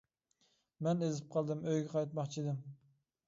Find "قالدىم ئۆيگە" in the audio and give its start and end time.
1.35-1.91